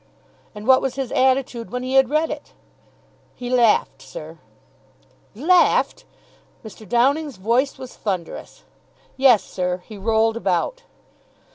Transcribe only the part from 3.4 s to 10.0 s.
laughed, sir." "Laughed!" Mr. Downing's voice was thunderous. "Yes, sir. He